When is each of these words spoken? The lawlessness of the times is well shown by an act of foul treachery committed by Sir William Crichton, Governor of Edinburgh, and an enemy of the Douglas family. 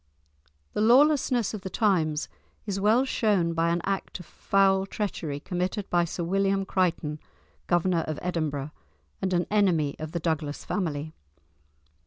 The 0.73 0.81
lawlessness 0.81 1.53
of 1.53 1.61
the 1.61 1.69
times 1.69 2.27
is 2.65 2.79
well 2.79 3.05
shown 3.05 3.53
by 3.53 3.69
an 3.69 3.81
act 3.85 4.19
of 4.19 4.25
foul 4.25 4.87
treachery 4.87 5.39
committed 5.39 5.87
by 5.91 6.05
Sir 6.05 6.23
William 6.23 6.65
Crichton, 6.65 7.19
Governor 7.67 8.01
of 8.07 8.17
Edinburgh, 8.23 8.71
and 9.21 9.31
an 9.31 9.45
enemy 9.51 9.95
of 9.99 10.11
the 10.11 10.19
Douglas 10.19 10.65
family. 10.65 11.13